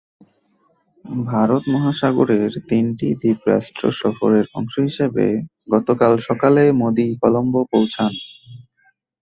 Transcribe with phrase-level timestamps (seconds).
[1.25, 5.25] ভারত মহাসাগরের তিনটি দ্বীপরাষ্ট্র সফরের অংশ হিসেবে
[5.73, 8.11] গতকাল সকালে মোদি কলম্বো পৌঁছান।